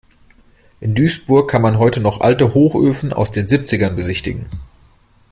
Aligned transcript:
In 0.79 0.95
Duisburg 0.95 1.47
kann 1.47 1.61
man 1.61 1.77
heute 1.77 1.99
noch 1.99 2.21
alte 2.21 2.55
Hochöfen 2.55 3.13
aus 3.13 3.29
den 3.29 3.47
Siebzigern 3.47 3.95
besichtigen. 3.95 4.47